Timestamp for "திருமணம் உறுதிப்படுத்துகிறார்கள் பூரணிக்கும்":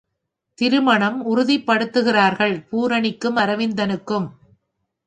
0.59-3.35